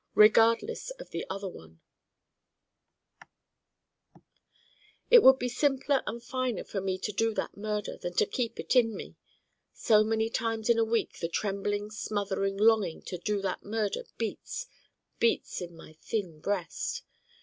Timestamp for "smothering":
11.91-12.57